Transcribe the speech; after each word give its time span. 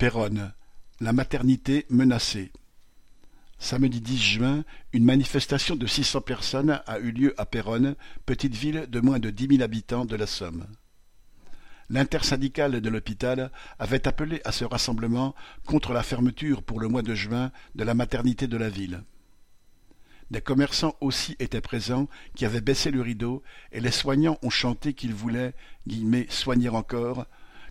Péronne, 0.00 0.54
la 1.00 1.12
maternité 1.12 1.84
menacée. 1.90 2.52
Samedi 3.58 4.00
10 4.00 4.18
juin, 4.18 4.64
une 4.94 5.04
manifestation 5.04 5.76
de 5.76 5.86
600 5.86 6.22
personnes 6.22 6.80
a 6.86 6.98
eu 7.00 7.10
lieu 7.10 7.34
à 7.38 7.44
Péronne, 7.44 7.96
petite 8.24 8.54
ville 8.54 8.86
de 8.88 9.00
moins 9.00 9.18
de 9.18 9.28
dix 9.28 9.46
mille 9.46 9.62
habitants 9.62 10.06
de 10.06 10.16
la 10.16 10.26
Somme. 10.26 10.64
L'intersyndicale 11.90 12.80
de 12.80 12.88
l'hôpital 12.88 13.52
avait 13.78 14.08
appelé 14.08 14.40
à 14.46 14.52
ce 14.52 14.64
rassemblement 14.64 15.34
contre 15.66 15.92
la 15.92 16.02
fermeture 16.02 16.62
pour 16.62 16.80
le 16.80 16.88
mois 16.88 17.02
de 17.02 17.14
juin 17.14 17.52
de 17.74 17.84
la 17.84 17.92
maternité 17.92 18.46
de 18.46 18.56
la 18.56 18.70
ville. 18.70 19.02
Des 20.30 20.40
commerçants 20.40 20.96
aussi 21.02 21.36
étaient 21.40 21.60
présents 21.60 22.08
qui 22.34 22.46
avaient 22.46 22.62
baissé 22.62 22.90
le 22.90 23.02
rideau 23.02 23.42
et 23.70 23.80
les 23.80 23.90
soignants 23.90 24.38
ont 24.40 24.48
chanté 24.48 24.94
qu'ils 24.94 25.12
voulaient 25.12 25.52
guillemets, 25.86 26.26
soigner 26.30 26.70
encore. 26.70 27.26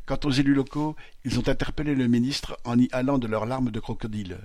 Quant 0.09 0.17
aux 0.23 0.31
élus 0.31 0.55
locaux, 0.55 0.95
ils 1.23 1.37
ont 1.37 1.47
interpellé 1.47 1.93
le 1.93 2.07
ministre 2.07 2.57
en 2.65 2.79
y 2.79 2.89
allant 2.91 3.19
de 3.19 3.27
leurs 3.27 3.45
larmes 3.45 3.69
de 3.69 3.79
crocodile. 3.79 4.39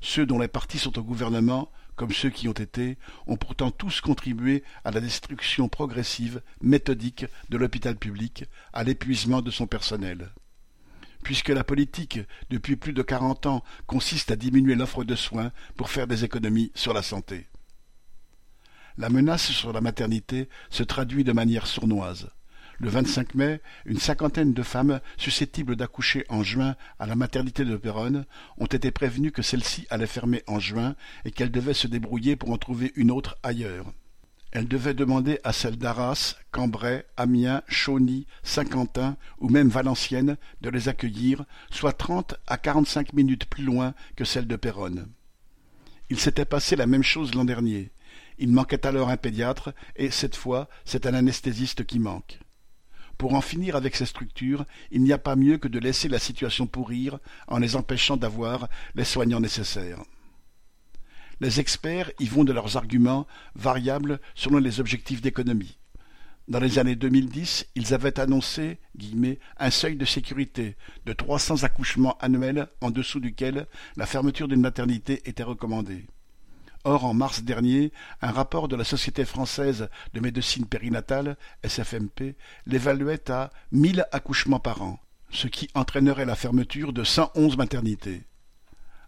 Ceux 0.00 0.26
dont 0.26 0.38
les 0.38 0.46
partis 0.46 0.78
sont 0.78 0.96
au 0.96 1.02
gouvernement, 1.02 1.72
comme 1.96 2.12
ceux 2.12 2.30
qui 2.30 2.46
ont 2.46 2.52
été, 2.52 2.98
ont 3.26 3.36
pourtant 3.36 3.72
tous 3.72 4.00
contribué 4.00 4.62
à 4.84 4.92
la 4.92 5.00
destruction 5.00 5.68
progressive, 5.68 6.40
méthodique 6.60 7.26
de 7.48 7.56
l'hôpital 7.56 7.96
public, 7.96 8.44
à 8.72 8.84
l'épuisement 8.84 9.42
de 9.42 9.50
son 9.50 9.66
personnel. 9.66 10.30
Puisque 11.24 11.48
la 11.48 11.64
politique, 11.64 12.20
depuis 12.50 12.76
plus 12.76 12.92
de 12.92 13.02
quarante 13.02 13.46
ans, 13.46 13.64
consiste 13.88 14.30
à 14.30 14.36
diminuer 14.36 14.76
l'offre 14.76 15.02
de 15.02 15.16
soins 15.16 15.50
pour 15.76 15.90
faire 15.90 16.06
des 16.06 16.22
économies 16.22 16.70
sur 16.76 16.92
la 16.92 17.02
santé. 17.02 17.48
La 18.98 19.08
menace 19.08 19.50
sur 19.50 19.72
la 19.72 19.80
maternité 19.80 20.48
se 20.70 20.84
traduit 20.84 21.24
de 21.24 21.32
manière 21.32 21.66
sournoise. 21.66 22.30
Le 22.82 22.90
25 22.90 23.36
mai, 23.36 23.60
une 23.86 24.00
cinquantaine 24.00 24.54
de 24.54 24.62
femmes 24.64 25.00
susceptibles 25.16 25.76
d'accoucher 25.76 26.24
en 26.28 26.42
juin 26.42 26.74
à 26.98 27.06
la 27.06 27.14
maternité 27.14 27.64
de 27.64 27.76
Péronne 27.76 28.24
ont 28.58 28.66
été 28.66 28.90
prévenues 28.90 29.30
que 29.30 29.40
celle-ci 29.40 29.86
allait 29.88 30.08
fermer 30.08 30.42
en 30.48 30.58
juin 30.58 30.96
et 31.24 31.30
qu'elles 31.30 31.52
devaient 31.52 31.74
se 31.74 31.86
débrouiller 31.86 32.34
pour 32.34 32.50
en 32.50 32.58
trouver 32.58 32.92
une 32.96 33.12
autre 33.12 33.38
ailleurs. 33.44 33.92
Elles 34.50 34.66
devaient 34.66 34.94
demander 34.94 35.38
à 35.44 35.52
celles 35.52 35.78
d'Arras, 35.78 36.34
Cambrai, 36.50 37.06
Amiens, 37.16 37.62
Chauny, 37.68 38.26
Saint-Quentin 38.42 39.16
ou 39.38 39.48
même 39.48 39.68
Valenciennes 39.68 40.36
de 40.60 40.68
les 40.68 40.88
accueillir, 40.88 41.44
soit 41.70 41.92
trente 41.92 42.34
à 42.48 42.58
quarante-cinq 42.58 43.12
minutes 43.12 43.44
plus 43.44 43.62
loin 43.62 43.94
que 44.16 44.24
celles 44.24 44.48
de 44.48 44.56
Péronne. 44.56 45.06
Il 46.10 46.18
s'était 46.18 46.44
passé 46.44 46.74
la 46.74 46.88
même 46.88 47.04
chose 47.04 47.32
l'an 47.36 47.44
dernier. 47.44 47.92
Il 48.38 48.50
manquait 48.50 48.84
alors 48.88 49.08
un 49.08 49.16
pédiatre, 49.16 49.72
et 49.94 50.10
cette 50.10 50.34
fois 50.34 50.68
c'est 50.84 51.06
un 51.06 51.14
anesthésiste 51.14 51.86
qui 51.86 52.00
manque. 52.00 52.40
Pour 53.22 53.34
en 53.34 53.40
finir 53.40 53.76
avec 53.76 53.94
ces 53.94 54.06
structures, 54.06 54.64
il 54.90 55.00
n'y 55.00 55.12
a 55.12 55.16
pas 55.16 55.36
mieux 55.36 55.56
que 55.56 55.68
de 55.68 55.78
laisser 55.78 56.08
la 56.08 56.18
situation 56.18 56.66
pourrir 56.66 57.20
en 57.46 57.58
les 57.58 57.76
empêchant 57.76 58.16
d'avoir 58.16 58.68
les 58.96 59.04
soignants 59.04 59.38
nécessaires. 59.38 60.02
Les 61.38 61.60
experts 61.60 62.10
y 62.18 62.26
vont 62.26 62.42
de 62.42 62.52
leurs 62.52 62.76
arguments 62.76 63.28
variables 63.54 64.18
selon 64.34 64.58
les 64.58 64.80
objectifs 64.80 65.22
d'économie. 65.22 65.78
Dans 66.48 66.58
les 66.58 66.80
années 66.80 66.96
2010, 66.96 67.68
ils 67.76 67.94
avaient 67.94 68.18
annoncé 68.18 68.80
guillemets, 68.96 69.38
un 69.56 69.70
seuil 69.70 69.94
de 69.94 70.04
sécurité 70.04 70.76
de 71.06 71.12
300 71.12 71.62
accouchements 71.62 72.18
annuels 72.18 72.66
en 72.80 72.90
dessous 72.90 73.20
duquel 73.20 73.68
la 73.94 74.06
fermeture 74.06 74.48
d'une 74.48 74.62
maternité 74.62 75.22
était 75.26 75.44
recommandée. 75.44 76.06
Or, 76.84 77.04
en 77.04 77.14
mars 77.14 77.42
dernier, 77.42 77.92
un 78.20 78.32
rapport 78.32 78.66
de 78.66 78.74
la 78.74 78.84
Société 78.84 79.24
française 79.24 79.88
de 80.14 80.20
médecine 80.20 80.66
périnatale, 80.66 81.36
SFMP, 81.62 82.36
l'évaluait 82.66 83.30
à 83.30 83.50
mille 83.70 84.04
accouchements 84.10 84.58
par 84.58 84.82
an, 84.82 84.98
ce 85.30 85.46
qui 85.46 85.68
entraînerait 85.74 86.24
la 86.24 86.34
fermeture 86.34 86.92
de 86.92 87.04
cent 87.04 87.30
onze 87.36 87.56
maternités. 87.56 88.24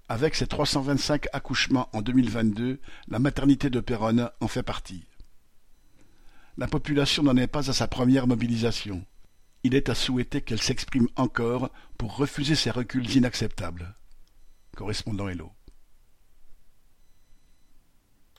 Avec 0.09 0.37
ses 0.37 0.47
325 0.47 1.27
accouchements 1.33 1.89
en 1.93 2.03
2022, 2.03 2.79
la 3.09 3.19
maternité 3.19 3.71
de 3.71 3.81
Péronne 3.81 4.31
en 4.41 4.49
fait 4.49 4.63
partie. 4.63 5.07
La 6.57 6.69
population 6.69 7.25
n'en 7.25 7.37
est 7.37 7.49
pas 7.49 7.71
à 7.71 7.73
sa 7.73 7.89
première 7.89 8.29
mobilisation. 8.29 9.05
Il 9.65 9.75
est 9.75 9.89
à 9.89 9.95
souhaiter 9.95 10.43
qu'elle 10.43 10.63
s'exprime 10.63 11.09
encore 11.17 11.71
pour 11.99 12.17
refuser 12.17 12.55
ces 12.55 12.71
reculs 12.71 13.17
inacceptables. 13.17 13.95
Correspondant 14.77 15.29
Hello. 15.29 15.51